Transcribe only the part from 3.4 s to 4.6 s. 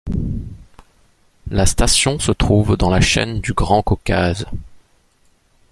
Grand Caucase.